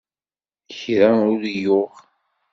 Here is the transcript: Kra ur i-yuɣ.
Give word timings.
Kra 0.79 1.09
ur 1.33 1.41
i-yuɣ. 1.53 1.91